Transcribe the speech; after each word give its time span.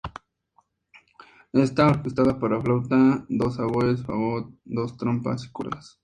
Está 1.53 1.89
orquestada 1.91 2.39
para 2.39 2.59
flauta, 2.59 3.23
dos 3.29 3.59
oboes, 3.59 4.01
fagot, 4.03 4.51
dos 4.65 4.97
trompas 4.97 5.45
y 5.45 5.51
cuerdas. 5.51 5.99